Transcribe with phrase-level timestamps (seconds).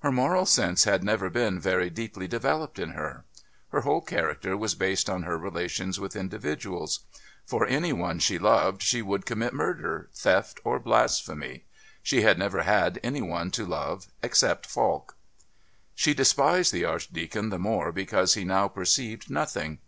[0.00, 3.24] Her moral sense had never been very deeply developed in her.
[3.70, 7.00] Her whole character was based on her relations with individuals;
[7.46, 11.64] for any one she loved she would commit murder, theft or blasphemy.
[12.02, 15.16] She had never had any one to love except Falk.
[15.94, 19.78] She despised the Archdeacon the more because he now perceived nothing.